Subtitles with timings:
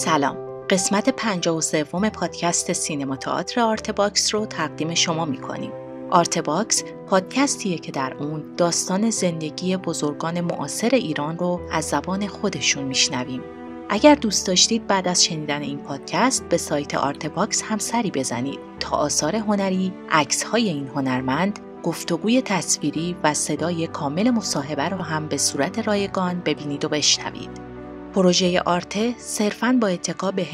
[0.00, 0.36] سلام.
[0.70, 5.72] قسمت 53 پادکست سینما تئاتر Artebox رو تقدیم شما می‌کنیم.
[6.10, 13.42] Artebox پادکستیه که در اون داستان زندگی بزرگان معاصر ایران رو از زبان خودشون میشنویم.
[13.88, 18.58] اگر دوست داشتید بعد از شنیدن این پادکست به سایت Artebox هم سری بزنید.
[18.80, 25.28] تا آثار هنری، عکس های این هنرمند، گفتگوی تصویری و صدای کامل مصاحبه رو هم
[25.28, 27.69] به صورت رایگان ببینید و بشنوید.
[28.14, 30.46] پروژه آرته صرفاً با اتکا به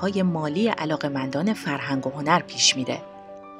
[0.00, 3.00] های مالی علاقمندان فرهنگ و هنر پیش میره.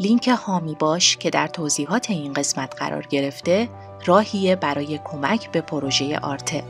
[0.01, 3.69] لینک هامی باش که در توضیحات این قسمت قرار گرفته
[4.07, 6.65] راهیه برای کمک به پروژه آرته.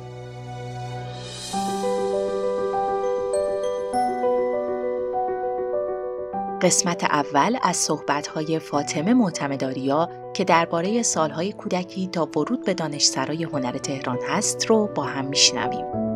[6.62, 13.78] قسمت اول از صحبت‌های فاطمه معتمداریا که درباره سالهای کودکی تا ورود به دانشسرای هنر
[13.78, 16.07] تهران هست رو با هم میشنویم.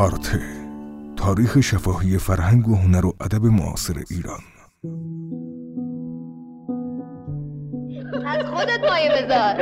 [0.00, 0.40] آرته
[1.16, 4.40] تاریخ شفاهی فرهنگ و هنر و ادب معاصر ایران.
[8.26, 9.54] از خودت مایه بذار.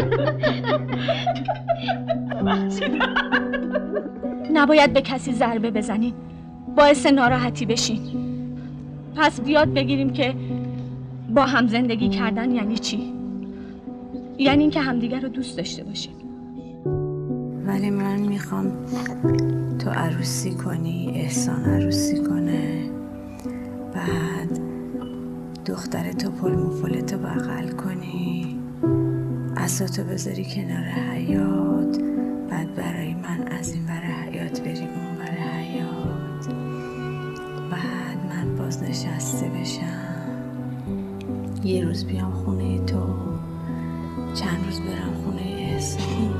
[4.53, 6.15] نباید به کسی ضربه بزنین
[6.77, 8.01] باعث ناراحتی بشین.
[9.17, 10.35] پس بیاد بگیریم که
[11.35, 13.15] با هم زندگی کردن یعنی چی؟
[14.39, 16.15] یعنی اینکه همدیگر رو دوست داشته باشیم.
[17.67, 18.73] ولی من می‌خوام
[19.79, 22.91] تو عروسی کنی احسان عروسی کنه.
[23.95, 24.61] بعد
[25.67, 28.59] دختر تو پل مفلتو بغل کنی.
[29.57, 31.99] اساتو بذاری کنار حیات.
[32.51, 36.47] بعد برای من از این ور حیات بریم اون ور حیات.
[37.71, 40.29] بعد من باز نشسته بشم.
[41.65, 43.05] یه روز بیام خونه تو.
[44.35, 46.35] چند روز برم خونه احسان.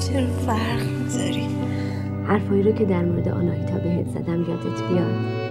[0.00, 1.48] چرا فرق می‌ذاری؟
[2.26, 5.44] حرفایی رو که در مورد آناهیتا بهت زدم یادت بیاد.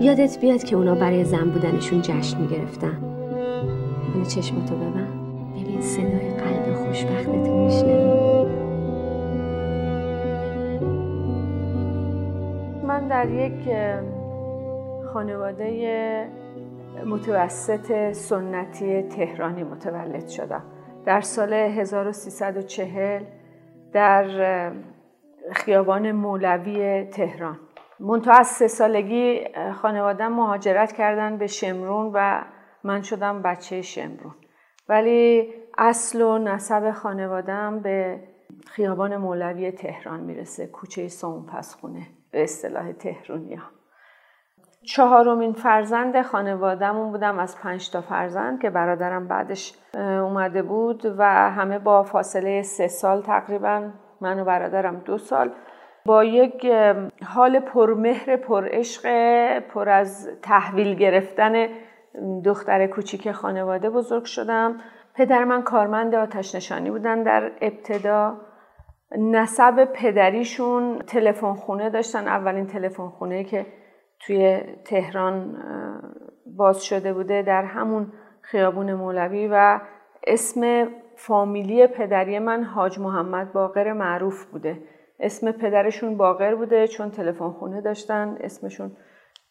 [0.00, 2.98] یادت بیاد که اونا برای زن بودنشون جشن می‌گرفتن.
[4.12, 5.08] حالا چشمتو ببن
[5.54, 8.46] ببین صدای قلب خوشبختتو میشنوی.
[12.86, 13.68] من در یک
[15.12, 16.26] خانواده
[17.06, 20.62] متوسط سنتی تهرانی متولد شدم.
[21.04, 23.22] در سال 1340
[23.92, 24.72] در
[25.52, 27.58] خیابان مولوی تهران
[28.00, 29.44] منتها از سه سالگی
[29.82, 32.44] خانوادم مهاجرت کردن به شمرون و
[32.84, 34.34] من شدم بچه شمرون
[34.88, 38.20] ولی اصل و نسب خانوادم به
[38.66, 43.66] خیابان مولوی تهران می‌رسه کوچه سوم پسخونه به اصطلاح تهرونی ها.
[44.86, 51.78] چهارمین فرزند خانوادهمون بودم از پنج تا فرزند که برادرم بعدش اومده بود و همه
[51.78, 53.90] با فاصله سه سال تقریبا
[54.20, 55.50] من و برادرم دو سال
[56.06, 56.66] با یک
[57.24, 59.08] حال پرمهر پرعشق
[59.58, 61.68] پر از تحویل گرفتن
[62.44, 64.80] دختر کوچیک خانواده بزرگ شدم.
[65.14, 68.36] پدر من کارمند آتش نشانی بودن در ابتدا.
[69.18, 72.28] نسب پدریشون تلفن خونه داشتن.
[72.28, 73.66] اولین تلفن خونه که
[74.20, 75.56] توی تهران
[76.46, 79.80] باز شده بوده در همون خیابون مولوی و
[80.26, 84.78] اسم فامیلی پدری من حاج محمد باقر معروف بوده.
[85.20, 88.36] اسم پدرشون باقر بوده چون تلفن خونه داشتن.
[88.40, 88.96] اسمشون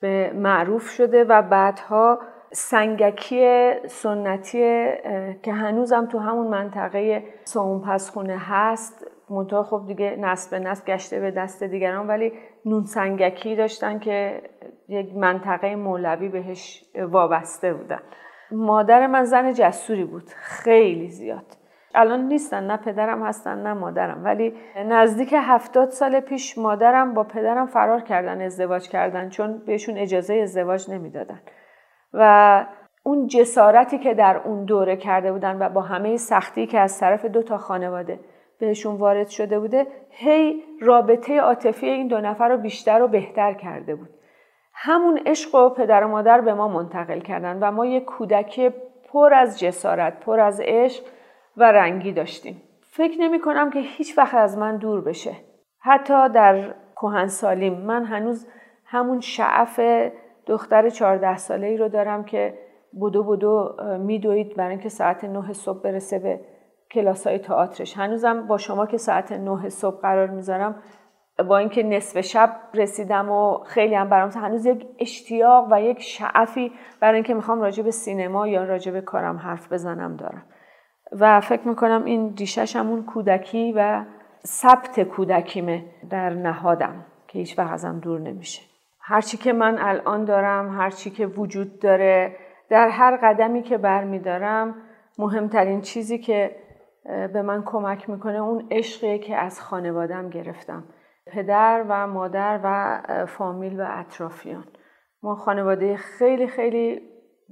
[0.01, 2.19] به معروف شده و بعدها
[2.51, 4.87] سنگکی سنتی
[5.43, 9.07] که هنوزم تو همون منطقه سوم پس خونه هست.
[9.29, 12.33] منتها خب دیگه نسل به نسل گشته به دست دیگران ولی
[12.65, 14.41] نون سنگکی داشتن که
[14.87, 17.99] یک منطقه مولوی بهش وابسته بودن.
[18.55, 20.29] مادر من زن جسوری بود.
[20.35, 21.45] خیلی زیاد.
[21.95, 24.23] الان نیستن نه پدرم هستن نه مادرم.
[24.23, 24.53] ولی
[24.87, 30.91] نزدیک هفتاد سال پیش مادرم با پدرم فرار کردن ازدواج کردن چون بهشون اجازه ازدواج
[30.91, 31.39] نمی‌دادن.
[32.13, 32.65] و
[33.03, 37.25] اون جسارتی که در اون دوره کرده بودن و با همه سختی که از طرف
[37.25, 38.19] دو تا خانواده
[38.59, 43.95] بهشون وارد شده بوده هی رابطه عاطفی این دو نفر رو بیشتر و بهتر کرده
[43.95, 44.09] بود.
[44.75, 48.69] همون عشق و پدر و مادر به ما منتقل کردن و ما یک کودکی
[49.09, 51.03] پر از جسارت پر از عشق
[51.57, 52.61] و رنگی داشتیم.
[52.81, 55.31] فکر نمی کنم که هیچ وقت از من دور بشه.
[55.79, 57.73] حتی در کوهن سالیم.
[57.73, 58.47] من هنوز
[58.85, 59.79] همون شعف
[60.47, 62.57] دختر چهارده ساله ای رو دارم که
[62.93, 66.39] بودو بودو میدوید برای اینکه ساعت نه صبح برسه به
[66.91, 67.97] کلاس های تئاترش.
[67.97, 70.75] هنوزم با شما که ساعت نه صبح قرار می‌ذارم
[71.43, 76.71] با اینکه نصف شب رسیدم و خیلی هم برام هنوز یک اشتیاق و یک شعفی
[76.99, 80.45] برای اینکه می‌خوام راجع به سینما یا راجع به کارم حرف بزنم دارم.
[81.11, 84.05] و فکر می‌کنم این ریشش همون کودکی و
[84.45, 88.61] ثبت کودکیمه در نهادم که هیچ وقت ازم دور نمیشه.
[88.99, 92.35] هرچی که من الان دارم هرچی که وجود داره
[92.69, 94.75] در هر قدمی که برمیدارم
[95.19, 96.55] مهمترین چیزی که
[97.33, 100.83] به من کمک می‌کنه اون عشقیه که از خانوادم گرفتم.
[101.31, 104.65] پدر و مادر و فامیل و اطرافیان.
[105.23, 107.01] ما خانواده خیلی خیلی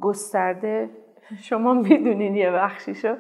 [0.01, 0.89] گسترده.
[1.41, 3.15] شما می‌دونین یه بخشیشو.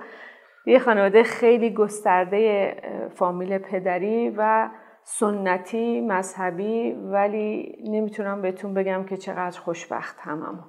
[0.65, 2.75] یه خانواده خیلی گسترده
[3.15, 4.69] فامیل پدری و
[5.03, 10.65] سنتی مذهبی ولی نمی‌تونم بهتون بگم که چقدر خوشبخت هممون.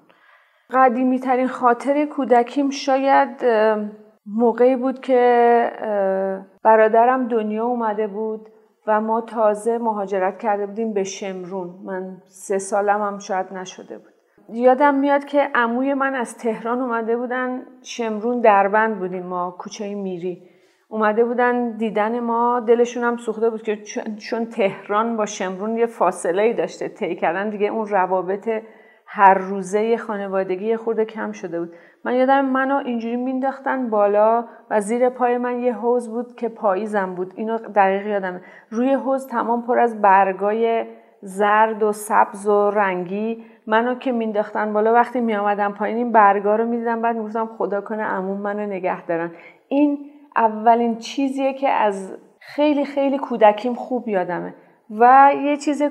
[0.71, 3.45] قدیمی ترین خاطر کودکیم شاید
[4.27, 5.71] موقعی بود که
[6.63, 8.49] برادرم دنیا اومده بود.
[8.87, 11.75] و ما تازه مهاجرت کرده بودیم به شمرون.
[11.85, 14.15] من سه سالم هم شاید نشده بود.
[14.49, 20.43] یادم میاد که عموی من از تهران اومده بودن شمرون دربند بودیم ما کوچه میری.
[20.89, 23.77] اومده بودن دیدن ما دلشون هم سوخته بود که
[24.17, 28.49] چون تهران با شمرون یه فاصله ای داشته طی کردن دیگه اون روابط
[29.17, 31.73] هر روزه خانوادگی خورده کم شده بود.
[32.05, 37.15] من یادم منو اینجوری مینداختن بالا و زیر پای من یه حوز بود که پاییزم
[37.15, 37.33] بود.
[37.37, 38.41] اینو دقیق یادمه.
[38.71, 40.87] روی حوز تمام پر از برگای
[41.21, 44.93] زرد و سبز و رنگی منو که مینداختن بالا.
[44.93, 49.31] وقتی میآمدم پایین این برگا رو می‌دیدم بعد می‌گفتم خدا کنه عموم منو نگه دارن.
[49.69, 49.99] این
[50.37, 54.55] اولین چیزیه که از خیلی خیلی کودکیم خوب یادمه.
[54.91, 55.83] و یه چیز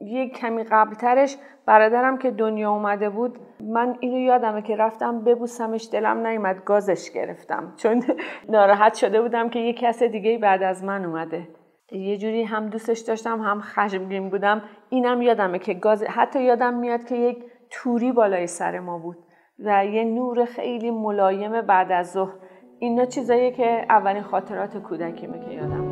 [0.00, 6.26] یه کمی قبلترش برادرم که دنیا اومده بود من اینو یادمه که رفتم ببوسمش دلم
[6.26, 7.72] نیومد گازش گرفتم.
[7.76, 8.02] چون
[8.48, 11.48] ناراحت شده بودم که یه کس دیگه بعد از من اومده.
[11.92, 14.62] یه جوری هم دوستش داشتم هم خشمگین بودم.
[14.88, 19.16] اینم یادمه که گاز حتی یادم میاد که یک توری بالای سر ما بود
[19.58, 22.34] و یه نور خیلی ملایم بعد از ظهر.
[22.78, 25.85] اینا چیزاییه که اولین خاطرات کودکیمه که یادم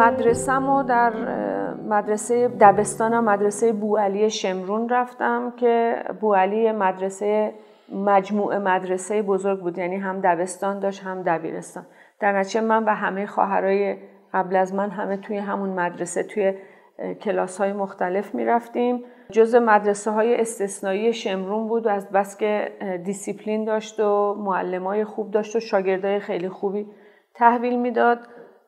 [0.00, 1.12] هست مدرسه در
[1.88, 7.52] مدرسه دبستانم مدرسه بوعلی شمرون رفتم که بوعلی مدرسه
[7.92, 9.78] مجموعه مدرسه بزرگ بود.
[9.78, 11.86] یعنی هم دبستان داشت هم دبیرستان.
[12.20, 13.96] در نتیجه من و همه خواهرای
[14.34, 16.54] قبل از من همه توی همون مدرسه توی
[17.20, 22.72] کلاس های مختلف می رفتیم جز مدرسه های استثنایی شمرون بود و از بس که
[23.04, 26.86] دیسیپلین داشت و معلم های خوب داشت و شاگردای خیلی خوبی
[27.34, 28.18] تحویل می‌داد.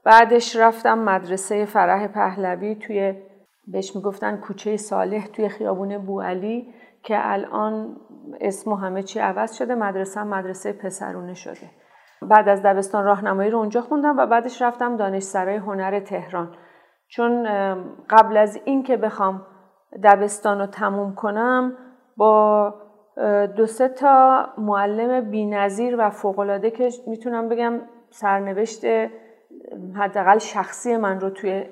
[0.05, 3.15] بعدش رفتم مدرسه فرح پهلوی توی
[3.67, 7.97] بهش می‌گفتن کوچه صالح توی خیابون بوعلی که الان
[8.41, 11.71] اسم و همه چی عوض شده مدرسه مدرسه پسرونه شده.
[12.23, 16.55] بعد از دبستان راهنمایی رو اونجا خوندم و بعدش رفتم دانشسرای هنر تهران.
[17.09, 17.45] چون
[18.11, 19.47] قبل از این که بخوام
[20.05, 21.77] دبستان رو تموم کنم
[22.17, 22.75] با
[23.57, 28.85] دو سه تا معلم بینظیر و فوقالعاده که می‌تونم بگم سرنوشت
[29.97, 31.65] حداقل شخصی من رو توی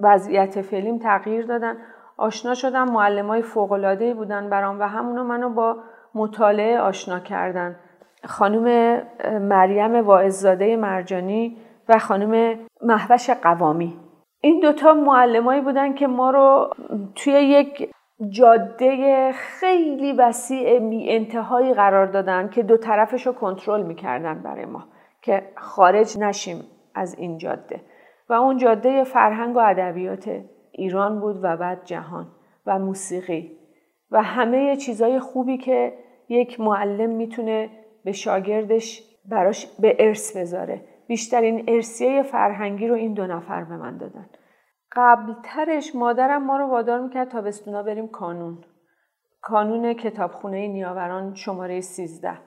[0.00, 1.76] وضعیت فعلیم تغییر دادن.
[2.16, 5.76] آشنا شدم معلم های فوقلاده بودن برام و همونو منو با
[6.14, 7.76] مطالعه آشنا کردن.
[8.24, 8.98] خانم
[9.40, 11.56] مریم واعظزاده مرجانی
[11.88, 13.96] و خانم محوش قوامی.
[14.40, 16.70] این دوتا معلمایی بودن که ما رو
[17.14, 17.90] توی یک
[18.28, 24.84] جاده خیلی وسیع بی انتهایی قرار دادن که دو طرفش رو کنترل می‌کردن برای ما
[25.22, 26.64] که خارج نشیم.
[26.94, 27.80] از این جاده.
[28.28, 30.40] و اون جاده فرهنگ و ادبیات
[30.72, 32.26] ایران بود و بعد جهان
[32.66, 33.58] و موسیقی.
[34.10, 35.98] و همه چیزای خوبی که
[36.28, 37.70] یک معلم می‌تونه
[38.04, 40.84] به شاگردش براش به ارث بذاره.
[41.06, 44.26] بیشترین ارسیه فرهنگی رو این دو نفر به من دادن.
[44.92, 48.64] قبلترش مادرم ما رو وادار می‌کرد تابستونا بریم کانون.
[49.42, 52.38] کانون کتابخونه نیاوران شماره 13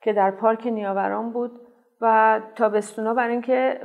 [0.00, 1.60] که در پارک نیاوران بود.
[2.04, 3.80] و تابستونا برای اینکه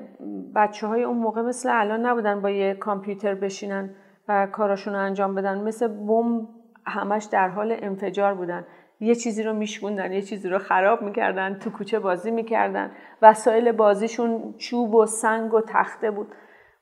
[0.55, 3.89] بچه های اون موقع مثل الان نبودن با یه کامپیوتر بشینن
[4.27, 5.61] و کاراشون رو انجام بدن.
[5.61, 6.47] مثل بم
[6.85, 8.65] همش در حال انفجار بودن.
[8.99, 12.91] یه چیزی رو میشوندن یه چیزی رو خراب می‌کردن تو کوچه بازی می‌کردن.
[13.21, 16.27] وسایل بازیشون چوب و سنگ و تخته بود.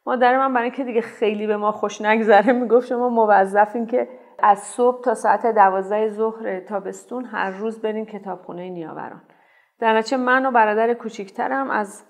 [0.06, 4.08] مادر من برای اینکه دیگه خیلی به ما خوش نگذره می‌گفت شما موظفین که
[4.40, 9.22] از صبح تا ساعت دوازده ظهر تابستون هر روز برین کتابخونه نیاوران.
[9.80, 12.04] در نتیجه من و برادر کوچیکترم از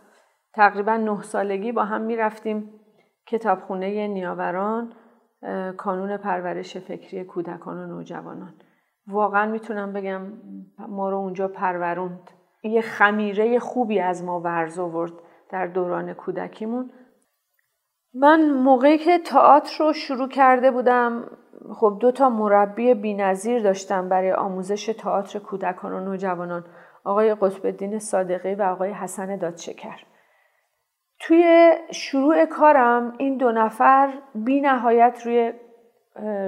[0.53, 2.73] تقریبا نه سالگی با هم می‌رفتیم
[3.25, 4.93] کتابخونه نیاوران
[5.77, 8.53] کانون پرورش فکری کودکان و نوجوانان.
[9.07, 10.21] واقعا می‌تونم بگم
[10.87, 12.31] ما رو اونجا پروروند.
[12.63, 15.13] یه خمیره خوبی از ما ورز آورد
[15.49, 16.91] در دوران کودکیمون.
[18.13, 21.23] من موقعی که تئاتر رو شروع کرده بودم
[21.73, 26.65] خب دو تا مربی بینظیر داشتم برای آموزش تئاتر کودکان و نوجوانان.
[27.07, 29.99] آقای قطب الدین صادقی و آقای حسن دادشکر.
[31.19, 35.53] توی شروع کارم این دو نفر بی نهایت روی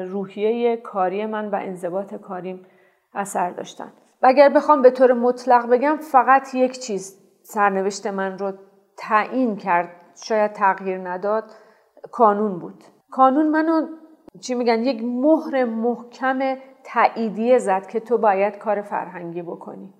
[0.07, 2.65] روحیه کاری من و انضباط کاریم
[3.13, 3.93] اثر داشتن.
[4.21, 8.53] و اگر بخوام به طور مطلق بگم فقط یک چیز سرنوشت من رو
[8.97, 9.89] تعیین کرد
[10.23, 11.43] شاید تغییر نداد
[12.11, 12.83] کانون بود.
[13.11, 13.87] کانون منو
[14.39, 19.93] چی میگن یک مهر محکم تاییدیه زد که تو باید کار فرهنگی بکنی.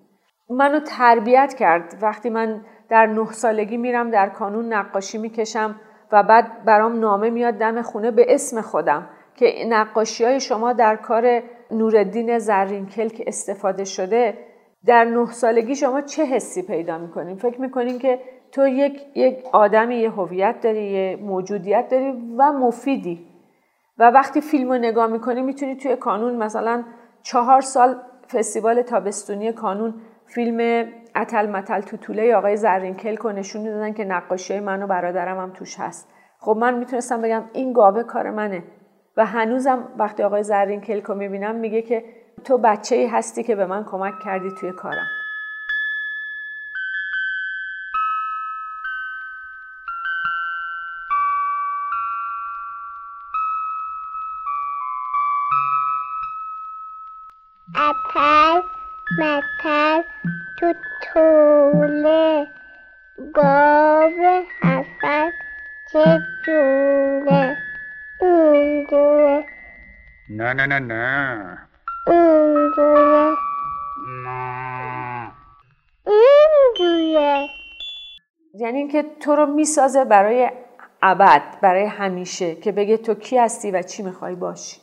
[0.50, 5.80] منو تربیت کرد وقتی من در نه سالگی میرم در کانون نقاشی می‌کشم
[6.12, 10.96] و بعد برام نامه میاد دم خونه به اسم خودم که نقاشی های شما در
[10.96, 14.38] کار نوردین زرینکل که استفاده شده
[14.86, 18.20] در نه سالگی شما چه حسی پیدا می‌کنین؟ فکر می‌کنین که
[18.52, 23.26] تو یک, یک آدمی یه هویت داری یه موجودیت داری و مفیدی
[23.98, 26.84] و وقتی فیلم رو نگاه می‌کنی می‌تونی توی کانون مثلا
[27.22, 27.96] چهار سال
[28.32, 29.94] فستیوال تابستونی کانون
[30.34, 35.52] فیلم اتل متل توتوله آقای زرینکل رو نشون می‌دادن که نقاشی من و برادرم هم
[35.52, 36.08] توش هست.
[36.38, 38.62] خب من می‌تونستم بگم این گاوه کار منه.
[39.16, 42.04] و هنوزم وقتی آقای زرین کلکو می‌بینم میگه که
[42.44, 45.06] تو بچه هستی که به من کمک کردی توی کارم.
[59.20, 60.02] متل
[60.58, 60.72] تو
[61.02, 62.46] طوله
[63.34, 65.34] گاو هفت
[65.92, 67.56] چه جوله
[68.20, 69.44] اینجوره
[70.30, 71.58] نه نه نه نه.
[72.06, 73.36] اینجوره
[74.24, 75.32] نه
[76.06, 77.48] اینجوره
[78.54, 80.50] یعنی اینکه تو رو می‌سازه برای
[81.02, 84.80] ابد برای همیشه که بگه تو کی هستی و چی می‌خوای باشی.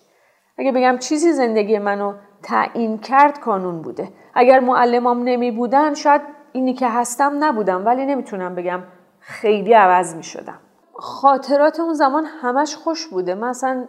[0.57, 2.13] اگه بگم چیزی زندگی منو
[2.47, 4.09] تعیین کرد کانون بوده.
[4.33, 8.83] اگر معلمام نمی بودن شاید اینی که هستم نبودم ولی نمی‌تونم بگم
[9.19, 10.59] خیلی عوض می شدم
[10.93, 13.35] خاطرات اون زمان همش خوش بوده.
[13.35, 13.87] مثلا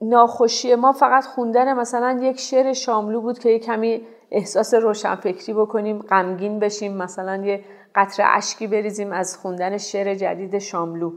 [0.00, 5.98] ناخوشی ما فقط خوندن مثلا یک شعر شاملو بود که یه کمی احساس روشنفکری بکنیم
[5.98, 7.64] غمگین بشیم مثلا یه
[7.94, 11.12] قطره اشکی بریزیم از خوندن شعر جدید شاملو.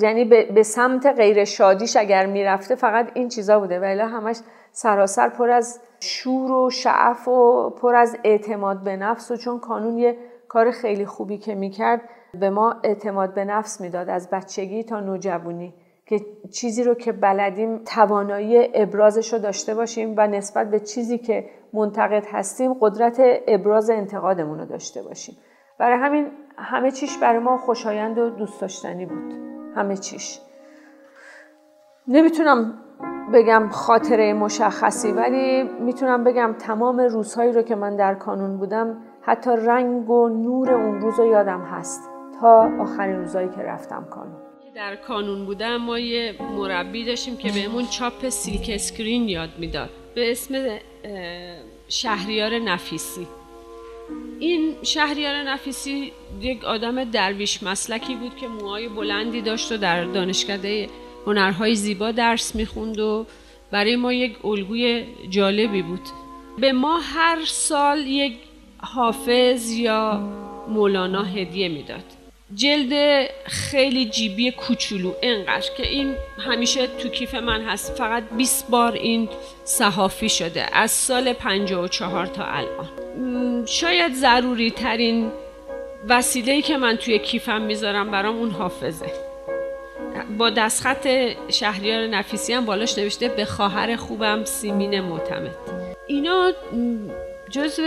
[0.00, 3.80] یعنی به سمت غیر شادیش اگر می‌رفته فقط این چیزا بوده.
[3.80, 4.36] ولی همش
[4.72, 9.98] سراسر پر از شور و شعف و پر از اعتماد به نفس و چون کانون
[9.98, 10.16] یه
[10.48, 12.00] کار خیلی خوبی که می‌کرد
[12.34, 15.74] به ما اعتماد به نفس می‌داد از بچگی تا نوجوانی
[16.06, 21.50] که چیزی رو که بلدیم توانایی ابرازش رو داشته باشیم و نسبت به چیزی که
[21.72, 25.36] منتقد هستیم قدرت ابراز انتقادمون رو داشته باشیم.
[25.78, 29.32] برای همین همه چیش برای ما خوشایند و دوست داشتنی بود.
[29.74, 30.40] همه چیش.
[32.08, 32.74] نمی‌تونم
[33.32, 39.50] بگم خاطره مشخصی ولی می‌تونم بگم تمام روزهایی رو که من در کانون بودم حتی
[39.50, 44.36] رنگ و نور اون روز رو یادم هست تا آخرین روزایی که رفتم کانون.
[44.74, 49.90] در کانون بودم ما یه مربی داشتیم که بهمون چاپ silk screen یاد می‌داد.
[50.14, 50.54] به اسم
[51.88, 53.26] شهریار نفیسی.
[54.38, 60.88] این شهریار نفیسی یک آدم درویش مسلکی بود که موهای بلندی داشت و در دانشکده
[61.28, 63.26] هنرهای زیبا درس می‌خوند و
[63.70, 66.00] برای ما یک الگوی جالبی بود.
[66.58, 68.32] به ما هر سال یک
[68.78, 70.28] حافظ یا
[70.68, 72.04] مولانا هدیه می‌داد.
[72.54, 77.96] جلد خیلی جیبی کوچولو انقدر که این همیشه تو کیف من هست.
[77.96, 79.28] فقط 20 بار این
[79.64, 82.88] صحافی شده از سال 54 تا الان.
[83.66, 85.30] شاید ضروری ترین
[86.08, 89.27] وسیله که من توی کیفم می‌ذارم برام اون حافظه.
[90.38, 91.08] با دستخط
[91.48, 95.50] شهریار نفیسی هم بالاش نوشته به خواهر خوبم سیمین معتمد.
[96.06, 96.52] اینا
[97.50, 97.82] جزو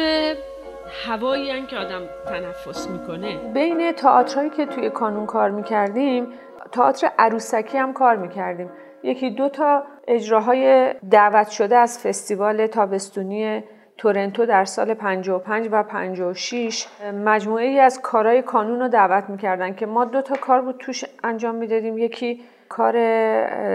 [1.05, 3.37] هوایی که آدم تنفس می‌کنه.
[3.53, 6.27] بین تئاترهایی که توی کانون کار می‌کردیم
[6.71, 8.69] تئاتر عروسکی هم کار می‌کردیم.
[9.03, 13.63] یکی دو تا اجراهای دعوت شده از فستیوال تابستونی
[13.97, 16.87] تورنتو در سال 55 و 56
[17.25, 21.05] مجموعه ای از کارهای کانون رو دعوت می‌کردن که ما دو تا کار بود توش
[21.23, 21.97] انجام می‌دادیم.
[21.97, 22.97] یکی کار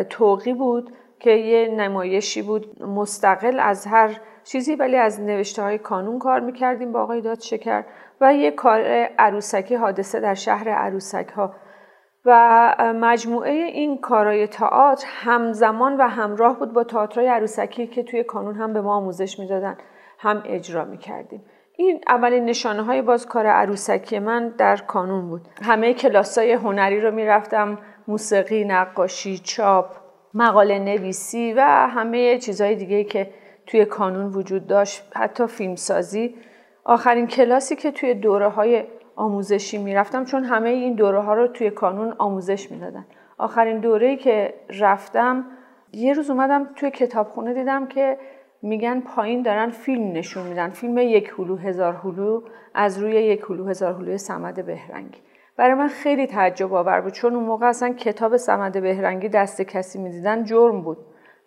[0.02, 2.82] توقی بود که یه نمایشی بود.
[2.82, 7.84] مستقل از هر چیزی ولی از نوشته های کانون کار می‌کردیم با آقای داد شکر
[8.20, 8.80] و یه کار
[9.18, 11.54] عروسکی حادثه در شهر عروسک ها
[12.24, 18.54] و مجموعه این کارهای تئاتر همزمان و همراه بود با تئاترهای عروسکی که توی کانون
[18.54, 19.76] هم به ما آموزش می‌دادن.
[20.18, 21.42] هم اجرا می‌کردیم.
[21.76, 25.40] این اولین نشانه های باز کار عروسکی من در کانون بود.
[25.62, 29.86] همه کلاس های هنری رو می‌رفتم موسیقی، نقاشی، چاپ
[30.34, 33.30] مقاله نویسی و همه چیزهای دیگه که
[33.66, 36.34] توی کانون وجود داشت حتی فیلمسازی.
[36.84, 38.84] آخرین کلاسی که توی دوره های
[39.16, 43.06] آموزشی می‌رفتم چون همه این دوره ها رو توی کانون آموزش می‌دادن.
[43.38, 45.46] آخرین دوره که رفتم
[45.92, 48.18] یه روز اومدم توی کتابخونه دیدم که
[48.62, 50.70] میگن پایین دارن فیلم نشون میدن.
[50.70, 52.42] فیلم یک هلو هزار هلو
[52.74, 55.20] از روی یک هلو هزار هلو سمد بهرنگی
[55.56, 57.12] برای من خیلی تعجب آور بود.
[57.12, 60.98] چون اون موقع اصلا کتاب سمد بهرنگی دست کسی می‌دیدن جرم بود.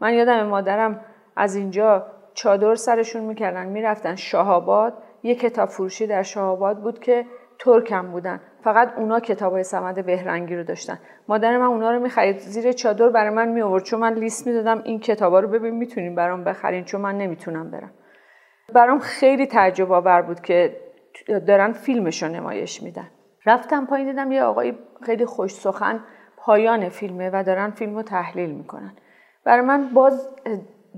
[0.01, 1.01] من یادم مادرم
[1.35, 7.25] از اینجا چادر سرشون می‌کردن می‌رفتن شهاباد یه کتاب فروشی در شهاباد بود که
[7.59, 8.39] ترکم بودن.
[8.63, 10.99] فقط اونا کتاب های سمد بهرنگی رو داشتن.
[11.27, 14.81] مادر من اونا رو می‌خرید زیر چادر برای من می آورد چون من لیست می‌دادم
[14.85, 16.83] این کتابا رو ببین می‌تونین برام بخرین.
[16.83, 17.91] چون من نمی‌تونم برم.
[18.73, 20.75] برام خیلی تعجب آور بود که
[21.47, 23.07] دارن فیلمش رو نمایش میدن.
[23.45, 24.73] رفتم پایین دیدم یه آقای
[25.05, 25.99] خیلی خوش سخن
[26.37, 28.93] پایان فیلمه و دارن فیلم رو تحلیل می‌کنن.
[29.43, 30.29] برای من باز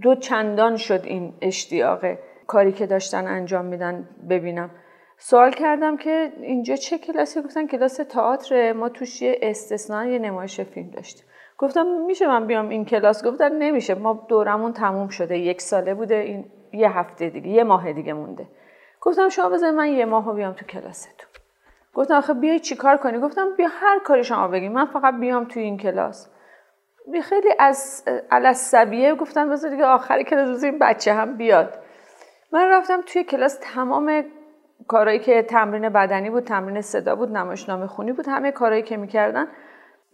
[0.02, 2.02] دو چندان شد این اشتیاق
[2.48, 4.70] کاری که داشتن انجام میدن ببینم.
[5.24, 8.74] سوال کردم که اینجا چه کلاسی؟ گفتن کلاس تئاتر.
[8.74, 11.26] ما توش یه استثنا یه نمایش فیلم داشتیم.
[11.58, 13.96] گفتم میشه من بیام این کلاس؟ گفتن نمیشه.
[13.96, 15.38] ما دورمون تموم شده.
[15.38, 16.16] یک ساله بوده.
[16.16, 18.48] این یه هفته دیگه یه ماه دیگه مونده.
[19.02, 21.14] گفتم شما بذارید من یه ماه بیام تو کلاستون.
[21.94, 25.60] گفتم آخه بیای چیکار کنی؟ گفتم بیا هر کاری شما بگی من فقط بیام تو
[25.60, 26.30] این کلاس.
[27.24, 31.74] خیلی از علصبیه گفتن بذار دیگه آخری کلاس این بچه هم بیاد.
[32.52, 34.24] من رفتم توی کلاس تمام
[34.88, 39.48] کارهایی که تمرین بدنی بود تمرین صدا بود نمایشنامه خونی بود همه کارهایی که می‌کردن.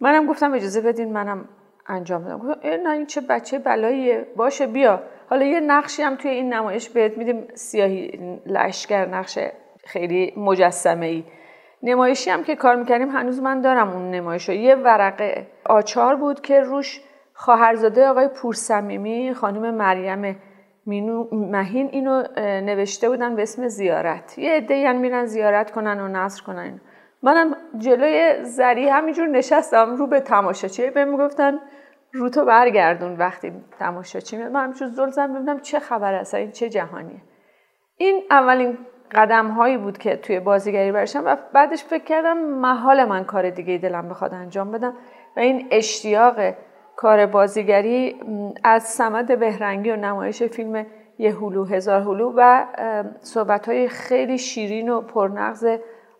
[0.00, 1.48] منم گفتم اجازه بدین منم
[1.86, 2.38] انجام بدم.
[2.38, 4.26] گفتم نه این چه بچه بلاییه.
[4.36, 5.02] باشه بیا.
[5.30, 7.48] حالا یه نقشی هم توی این نمایش بهت میدیم.
[7.54, 9.38] سیاهی لشکر نقش
[9.84, 11.24] خیلی مجسمه ای
[11.82, 16.60] نمایشی هم که کار می‌کردیم هنوز من دارم اون نمایش یه ورقه آچار بود که
[16.60, 17.00] روش
[17.34, 20.36] خواهرزاده آقای پورسمیمی خانم مریم
[20.88, 24.38] مینو مهین اینو نوشته بودن به اسم زیارت.
[24.38, 26.80] یه عده یعنی میرن زیارت کنن و نصر کنن.
[27.22, 31.58] منم جلوی زری همینجور نشستم رو به تماشاچی بهم می‌گفتن
[32.12, 34.52] رو تو برگردون وقتی تماشاچی میاد.
[34.52, 37.20] من همینجور زل زدم ببینم چه خبر است این چه جهانیه.
[37.96, 38.78] این اولین
[39.14, 43.78] قدم هایی بود که توی بازیگری برشم و بعدش فکر کردم محال من کار دیگه
[43.78, 44.94] دلم بخواد انجام بدم
[45.36, 46.34] و این اشتیاق
[46.98, 48.20] کار بازیگری
[48.64, 50.86] از سمد بهرنگی و نمایش فیلم
[51.18, 52.66] یه هلو هزار هلو و
[53.20, 55.66] صحبت های خیلی شیرین و پرنغز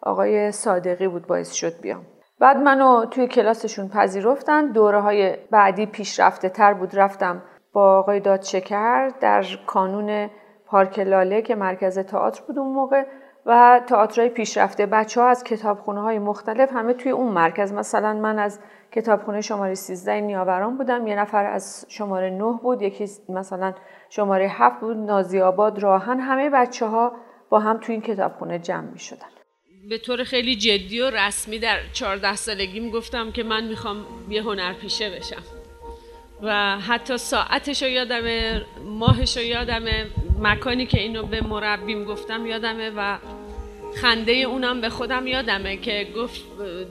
[0.03, 2.07] آقای صادقی بود باعث شد بیام.
[2.38, 4.67] بعد منو توی کلاسشون پذیرفتن.
[4.67, 6.97] دوره های بعدی پیشرفته تر بود.
[6.99, 10.31] رفتم با آقای دادشکر در کانون
[10.67, 13.05] پارک لاله که مرکز تئاتر بود اون موقع.
[13.49, 14.87] و تئاترهای پیشرفته.
[14.87, 17.73] بچه ها از کتابخونه های مختلف همه توی اون مرکز.
[17.73, 18.61] مثلا من از
[18.93, 21.07] کتابخونه شماره 13 نیاوران بودم.
[21.07, 22.83] یه نفر از شماره 9 بود.
[22.83, 23.75] یکی مثلا
[24.11, 24.97] شماره 7 بود.
[24.97, 26.21] نازی آباد راهن.
[26.21, 27.13] همه بچه ها
[27.51, 29.27] با هم توی این کتابخونه جمع می شدن
[29.89, 33.97] به طور خیلی جدی و رسمی در 14 سالگیم گفتم که من می‌خوام
[34.29, 35.43] یه هنرپیشه بشم.
[36.43, 40.07] و حتی ساعتش رو یادمه ماهش رو یادمه
[40.39, 43.19] مکانی که اینو به مربیم گفتم یادمه و
[43.96, 46.40] خنده اونم به خودم یادمه که گفت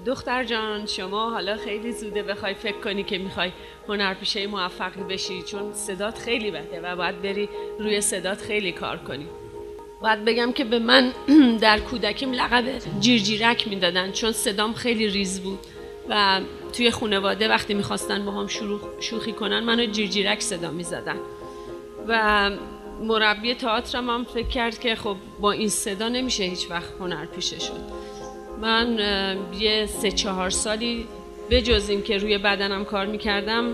[0.05, 3.51] دختر جان شما حالا خیلی زوده بخوای فکر کنی که می‌خوای
[3.87, 9.27] هنرپیشه موفقی بشی چون صدات خیلی بده و باید بری روی صدات خیلی کار کنی.
[10.01, 11.11] باید بگم که به من
[11.61, 12.63] در کودکیم لقب
[12.99, 15.59] جیرجیرک می‌دادن چون صدام خیلی ریز بود
[16.09, 16.41] و
[16.73, 18.47] توی خانواده وقتی می‌خواستن با هم
[18.99, 21.17] شوخی کنن منو جیرجیرک صدا می‌زدن.
[22.07, 22.51] و
[23.01, 27.59] مربی تئاترم هم فکر کرد که خب با این صدا نمیشه هیچ وقت هنر پیشه
[27.59, 28.07] شد.
[28.61, 28.97] من
[29.59, 31.07] یه سه چهار سالی
[31.49, 33.73] به جز این که روی بدنم کار می‌کردم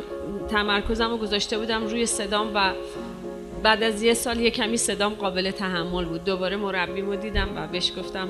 [0.49, 2.71] تمرکزم رو گذاشته بودم روی صدام و
[3.63, 6.23] بعد از یه سال یه کمی صدام قابل تحمل بود.
[6.23, 8.27] دوباره مربیمو دیدم و بهش گفتم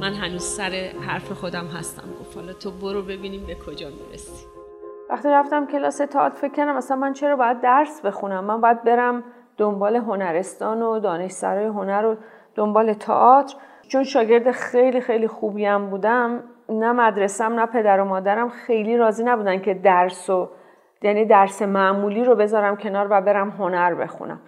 [0.00, 2.08] من هنوز سر حرف خودم هستم.
[2.20, 4.46] گفت حالا تو برو ببینیم به کجا می‌رسی.
[5.10, 9.24] وقتی رفتم کلاس تئاتر فکر کردم مثلا من چرا باید درس بخونم؟ من باید برم
[9.58, 12.16] دنبال هنرستان و دانشسرای هنر و
[12.54, 13.56] دنبال تئاتر.
[13.88, 19.58] چون شاگرد خیلی خیلی خوبیم بودم نه مدرسم نه پدر و مادرم خیلی راضی نبودن
[19.58, 20.48] که درس و
[21.02, 24.40] یعنی درس معمولی رو بذارم کنار و برم هنر بخونم.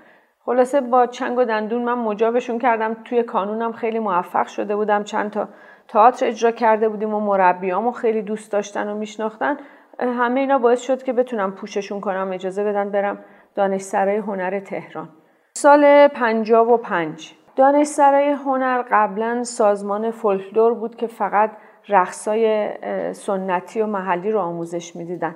[0.44, 2.97] خلاصه با چنگ و دندون من مجابشون کردم.
[3.05, 5.05] توی کانونم خیلی موفق شده بودم.
[5.05, 5.49] چند تا
[5.88, 9.57] تئاتر اجرا کرده بودیم و مربیامو خیلی دوست داشتن و میشناختن.
[10.01, 13.18] همه اینا باعث شد که بتونم پوششون کنم اجازه بدن برم
[13.59, 15.09] دانشسرای هنر تهران.
[15.55, 21.51] سال 55 دانشسرای هنر قبلا سازمان فولکلور بود که فقط
[21.88, 22.68] رقصای
[23.12, 25.35] سنتی و محلی رو آموزش می‌دیدن.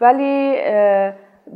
[0.00, 0.56] ولی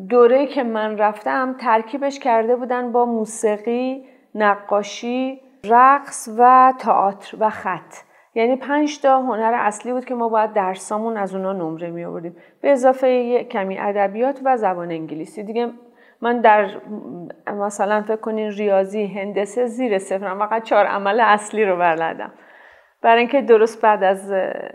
[0.08, 4.04] دوره که من رفتم ترکیبش کرده بودن با موسیقی
[4.34, 7.94] نقاشی رقص و تئاتر و خط.
[8.34, 12.36] یعنی پنج تا هنر اصلی بود که ما باید درسامون از اونا نمره می آوردیم
[12.62, 15.42] به اضافه کمی ادبیات و زبان انگلیسی.
[15.42, 15.70] دیگه
[16.22, 16.70] من در
[17.46, 22.32] مثلا فکر کنین ریاضی هندسه زیر صفرم فقط چهار عمل اصلی رو بلدم.
[23.02, 24.32] برای اینکه درست بعد از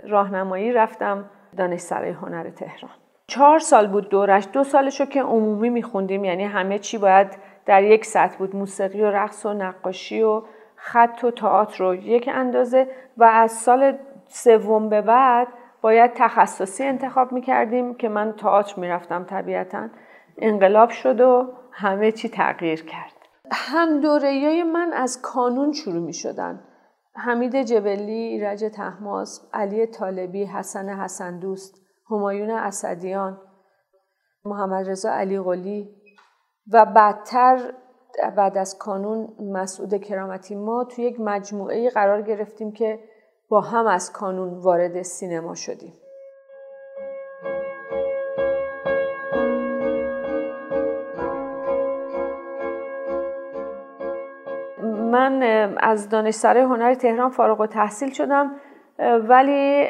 [0.08, 2.92] راهنمایی رفتم دانشسرای هنر تهران.
[3.28, 4.48] چهار سال بود دورش.
[4.54, 7.28] دو سالشو که عمومی میخوندیم یعنی همه چی باید
[7.66, 8.56] در یک سطح بود.
[8.56, 10.42] موسیقی و رقص و نقاشی و
[10.76, 12.88] خط و تئاتر رو یک اندازه.
[13.18, 15.48] و از سال سوم به بعد
[15.82, 19.90] باید تخصصی انتخاب می‌کردیم که من تئاتر می‌رفتم طبیعتا.
[20.38, 23.13] انقلاب شد و همه چی تغییر کرد
[23.52, 26.63] هم دوره من از کانون شروع می شدن.
[27.15, 33.41] حمید جبلی، ایرج تحماس، علی طالبی، حسن حسن دوست، همایون اسدیان،
[34.46, 35.89] محمد رضا علی قلی
[36.72, 37.74] و بعدتر
[38.36, 43.00] بعد از کانون مسعود کرامتی ما توی یک مجموعه قرار گرفتیم که
[43.50, 45.93] با هم از کانون وارد سینما شدیم.
[55.30, 55.44] من
[55.80, 58.52] از دانشسرای هنر تهران فارغ و تحصیل شدم
[59.00, 59.86] ولی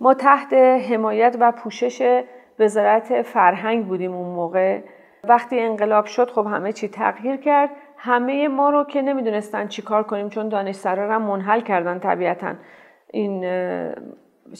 [0.00, 0.52] ما تحت
[0.90, 2.22] حمایت و پوشش
[2.58, 4.80] وزارت فرهنگ بودیم اون موقع.
[5.24, 7.70] وقتی انقلاب شد خب همه چی تغییر کرد.
[7.96, 12.54] همه ما رو که نمی‌دونستن چی کار کنیم چون دانشسرا رو منحل کردن طبیعتا.
[13.10, 13.44] این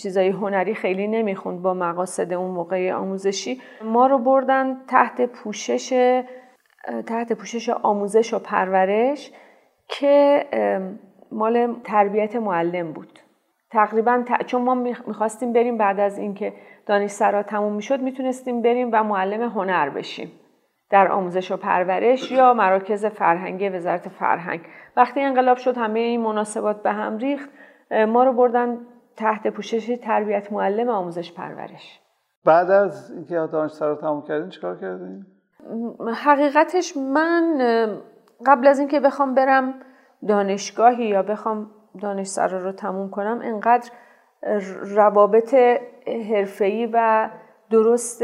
[0.03, 3.61] چیزای هنری خیلی نمی‌خوند با مقاصد اون موقع آموزشی.
[3.85, 6.23] ما رو بردن تحت پوشش
[7.07, 9.33] تحت پوشش آموزش و پرورش.
[9.93, 10.45] که
[11.33, 13.19] مال تربیت معلم بود.
[13.71, 16.53] تقریبا چون ما می‌خواستیم بریم بعد از اینکه
[16.87, 20.33] دانشسرا تموم می‌شد می‌تونستیم بریم و معلم هنر بشیم.
[20.91, 24.61] در آموزش و پرورش یا مراکز فرهنگی وزارت فرهنگ.
[24.97, 27.51] وقتی انقلاب شد همه این مناسبات به هم ریخت
[28.09, 28.79] ما رو بردن
[29.17, 32.01] تحت پوشش تربیت معلم آموزش پرورش.
[32.45, 35.27] بعد از اینکه دانشسرا تموم کردین چیکار کردین؟
[36.15, 37.59] حقیقتش من
[38.47, 39.75] قبل از اینکه بخوام برم
[40.29, 43.91] دانشگاهی یا بخوام دانشسرا رو تموم کنم انقدر
[44.83, 45.55] روابط
[46.31, 47.29] حرفه‌ای و
[47.71, 48.23] درست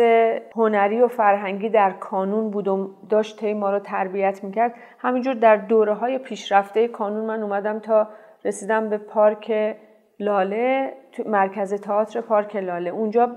[0.56, 4.74] هنری و فرهنگی در کانون بود و داشت ما رو تربیت می‌کرد.
[4.98, 8.08] همینجور در دوره های پیشرفته کانون من اومدم تا
[8.44, 9.76] رسیدم به پارک
[10.20, 10.92] لاله
[11.26, 12.90] مرکز تئاتر پارک لاله.
[12.90, 13.30] اونجا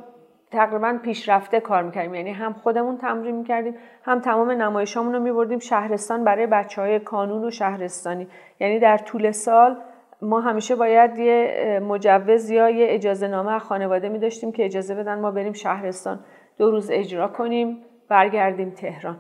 [0.52, 2.16] تقریبا پیشرفته کار می‌کردیم.
[2.16, 7.46] یعنی هم خودمون تمرین می‌کردیم هم تمام نمایشامون رو میبردیم شهرستان برای بچه های کانون
[7.46, 8.28] و شهرستانی.
[8.60, 9.78] یعنی در طول سال
[10.22, 14.96] ما همیشه باید یه مجوز یا یه اجازه نامه از خانواده می داشتیم که اجازه
[14.96, 16.20] بدن ما بریم شهرستان
[16.58, 17.78] دو روز اجرا کنیم
[18.10, 19.18] برگردیم تهران.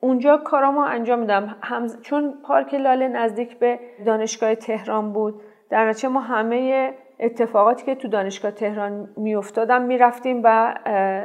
[0.00, 1.56] اونجا کارامو انجام میدم.
[1.62, 5.40] هم چون پارک لاله نزدیک به دانشگاه تهران بود
[5.70, 6.92] در نتیجه ما همه
[7.22, 10.74] اتفاقاتی که تو دانشگاه تهران میافتادم می‌رفتیم و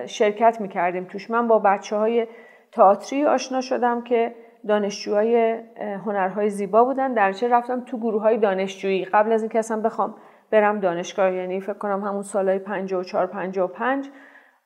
[0.05, 1.31] شرکت می‌کردیم توش.
[1.31, 2.27] من با بچه های
[2.71, 4.35] تئاتری آشنا شدم که
[4.67, 5.59] دانشجوهای
[6.05, 7.13] هنرهای زیبا بودن.
[7.13, 9.05] در چه رفتم؟ تو گروه های دانشجویی.
[9.05, 10.15] قبل از اینکه اصلا بخوام
[10.51, 14.09] برم دانشگاه یعنی فکر کنم همون سالهای 54 55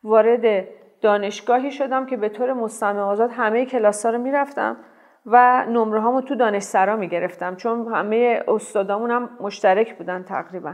[0.04, 0.66] وارد
[1.02, 4.78] دانشگاهی شدم که به طور مستمع آزاد همه کلاس ها رو می‌رفتم
[5.26, 7.56] و نمره هامو تو دانشسرا می‌گرفتم.
[7.56, 10.74] چون همه استادامون هم مشترک بودن تقریبا.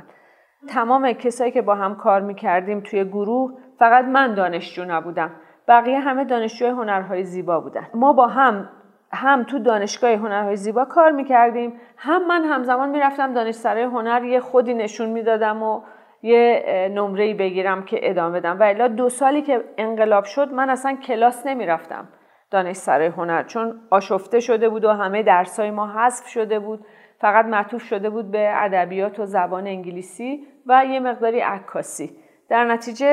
[0.70, 5.32] تمام کسایی که با هم کار می‌کردیم توی گروه فقط من دانشجو نبودم.
[5.68, 7.88] بقیه همه دانشجوی هنرهای زیبا بودن.
[7.94, 8.70] ما با هم
[9.14, 14.74] هم تو دانشگاه هنرهای زیبا کار می‌کردیم هم من همزمان می‌رفتم دانشسرای هنر یه خودی
[14.74, 15.82] نشون می‌دادم و
[16.22, 18.60] یه نمره بگیرم که ادامه بدم.
[18.60, 22.08] و الا دو سالی که انقلاب شد من اصلا کلاس نمی‌رفتم
[22.52, 26.86] دانشسرای هنر چون آشفته شده بود و همه درسای ما حذف شده بود.
[27.20, 32.18] فقط معطوف شده بود به ادبیات و زبان انگلیسی و یه مقداری عکاسی.
[32.50, 33.08] در نتیجه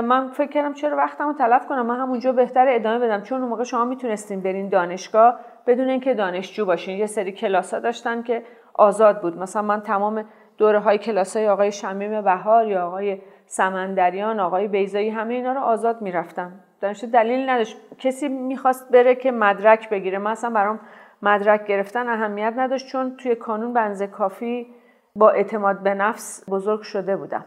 [0.00, 3.22] من فکر کردم چرا وقتمو تلف کنم؟ من همونجا بهتر ادامه بدم.
[3.22, 6.98] چون اون موقع شما می‌تونستین برین دانشگاه بدون اینکه دانشجو باشین.
[6.98, 8.42] یه سری کلاس ها داشتن که
[8.74, 9.38] آزاد بود.
[9.38, 10.24] مثلا من تمام
[10.58, 15.60] دوره های کلاس های آقای شمیم بهار یا آقای سمندریان آقای بیزایی همه اینا رو
[15.60, 16.52] آزاد می‌رفتم.
[16.80, 17.76] دانشجو دلیل نداشت.
[17.98, 20.18] کسی می‌خواست بره که مدرک بگیره.
[20.18, 20.80] من اصلا برام
[21.26, 24.74] مدرک گرفتن اهمیت نداشت چون توی کانون بنزه کافی
[25.16, 27.44] با اعتماد به نفس بزرگ شده بودم.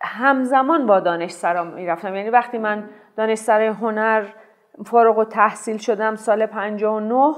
[0.00, 2.14] همزمان با دانشسرا می‌رفتم.
[2.14, 4.24] یعنی وقتی من دانشسرای هنر
[4.86, 7.34] فارغ و تحصیل شدم سال 59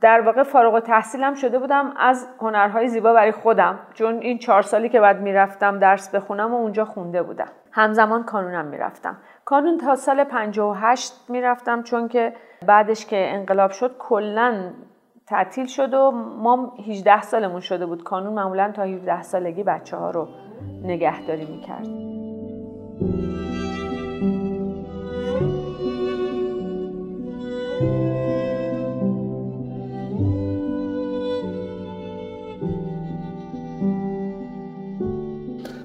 [0.00, 3.78] در واقع فارغ و تحصیلم شده بودم از هنرهای زیبا برای خودم.
[3.94, 7.48] چون این چهار سالی که بعد می‌رفتم درس بخونم و اونجا خونده بودم.
[7.72, 9.16] همزمان کانونم می‌رفتم.
[9.44, 12.32] کانون تا سال 58 می‌رفتم چون که
[12.66, 14.70] بعدش که انقلاب شد کلا
[15.26, 18.02] تعطیل شد و ما 18 سالمون شده بود.
[18.02, 20.28] کانون معمولا تا 17 سالگی بچه ها رو
[20.82, 21.86] نگهداری می‌کرد.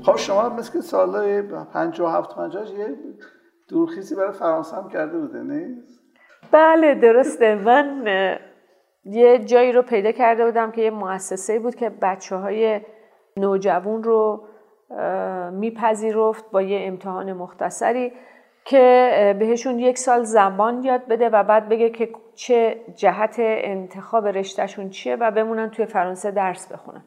[0.03, 1.41] خب شما مثل که سال
[1.73, 2.95] 57 58 یه
[3.67, 5.99] دورخیزی برای فرانسه هم کرده بوده نیست؟
[6.51, 7.55] بله درسته.
[7.55, 8.05] من
[9.03, 12.81] یه جایی رو پیدا کرده بودم که یه مؤسسه بود که بچه های
[13.37, 14.43] نوجوان رو
[15.51, 18.11] میپذیرفت با یه امتحان مختصری
[18.65, 24.89] که بهشون یک سال زبان یاد بده و بعد بگه که چه جهت انتخاب رشتهشون
[24.89, 27.03] چیه و بمونن توی فرانسه درس بخونن.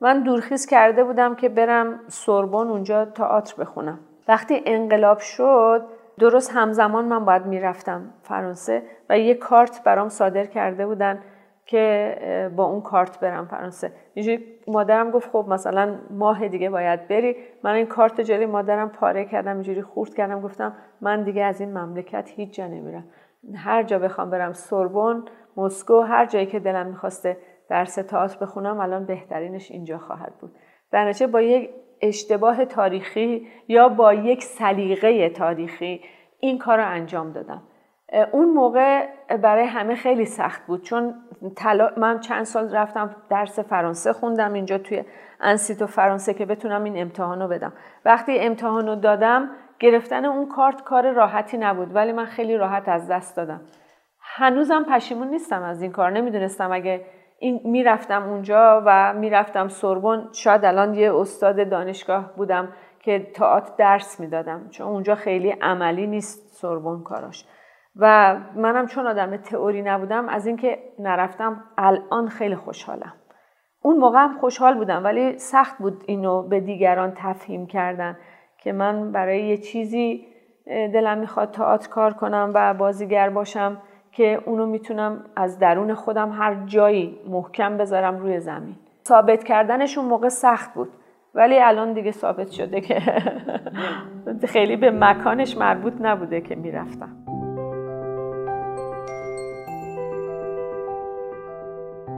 [0.00, 4.00] من دورخیز کرده بودم که برم سوربن اونجا تئاتر بخونم.
[4.28, 5.86] وقتی انقلاب شد
[6.18, 11.20] درست همزمان من باید می‌رفتم فرانسه و یه کارت برام صادر کرده بودن
[11.66, 13.92] که با اون کارت برم فرانسه.
[14.14, 17.36] اینجوری مادرم گفت خب مثلا ماه دیگه باید بری.
[17.62, 21.78] من این کارت جلوی مادرم پاره کردم اینجوری خورد کردم گفتم من دیگه از این
[21.78, 23.04] مملکت هیچ جا نمیرم.
[23.54, 25.24] هر جا بخوام برم سوربن
[25.56, 27.36] مسکو هر جایی که دلم می‌خواسته
[27.68, 30.56] درس تئاتر بخونم الان بهترینش اینجا خواهد بود.
[30.90, 31.70] در با یک
[32.08, 36.00] اشتباه تاریخی یا با یک سلیقه تاریخی
[36.40, 37.62] این کار رو انجام دادم.
[38.32, 39.06] اون موقع
[39.42, 41.14] برای همه خیلی سخت بود چون
[41.96, 45.04] من چند سال رفتم درس فرانسه خوندم اینجا توی
[45.40, 47.72] انسیتو فرانسه که بتونم این امتحان رو بدم.
[48.04, 53.10] وقتی امتحان رو دادم گرفتن اون کارت کار راحتی نبود ولی من خیلی راحت از
[53.10, 53.60] دست دادم.
[54.20, 57.04] هنوزم پشیمون نیستم از این کار نمی‌دونستم اگه
[57.44, 60.28] این می‌رفتم اونجا و می‌رفتم سوربن.
[60.32, 62.68] شاید الان یه استاد دانشگاه بودم
[63.00, 67.44] که تئاتر درس می‌دادم چون اونجا خیلی عملی نیست سوربن کاراش.
[67.96, 73.12] و منم چون آدم تئوری نبودم از اینکه نرفتم الان خیلی خوشحالم.
[73.82, 78.18] اون موقع هم خوشحال بودم ولی سخت بود اینو به دیگران تفهیم کردن
[78.58, 80.26] که من برای یه چیزی
[80.66, 83.82] دلم می‌خواد تئاتر کار کنم و بازیگر باشم.
[84.16, 88.76] که اونو می‌تونم از درون خودم هر جایی محکم بذارم روی زمین
[89.08, 90.88] ثابت کردنش اون موقع سخت بود
[91.34, 93.02] ولی الان دیگه ثابت شده که
[94.54, 97.16] خیلی به مکانش مربوط نبوده که می‌رفتم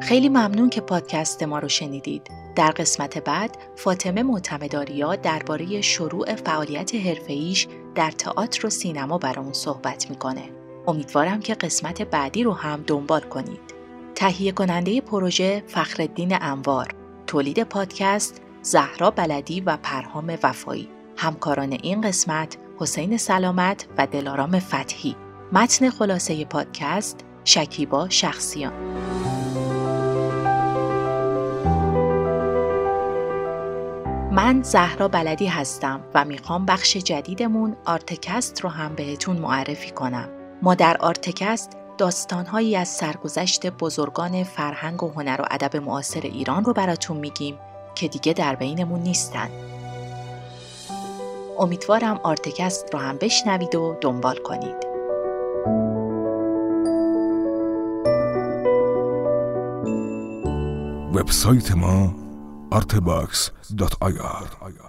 [0.03, 2.31] خیلی ممنون که پادکست ما رو شنیدید.
[2.57, 10.11] در قسمت بعد فاطمه معتمداریا درباره شروع فعالیت حرفه‌ایش در تئاتر و سینما برامون صحبت
[10.11, 10.66] می‌کنه.
[10.89, 13.61] امیدوارم که قسمت بعدی رو هم دنبال کنید.
[14.15, 16.95] تهیه کننده پروژه فخردین انوار،
[17.27, 20.89] تولید پادکست زهرا بلدی و پرهام وفایی.
[21.17, 25.17] همکاران این قسمت حسین سلامت و دلارام فتحی.
[25.53, 28.73] متن خلاصه پادکست شکیبا شخصیان.
[34.33, 40.29] من زهرا بلدی هستم و می‌خوام بخش جدیدمون Artecast رو هم بهتون معرفی کنم.
[40.63, 46.73] ما در Artecast داستانهایی از سرگذشت بزرگان فرهنگ و هنر و ادب معاصر ایران رو
[46.73, 47.59] براتون میگیم
[47.95, 49.49] که دیگه در بینمون نیستن.
[51.59, 54.87] امیدوارم Artecast رو هم بشنوید و دنبال کنید.
[61.15, 62.15] وبسایت ما
[62.73, 64.86] artbox.ir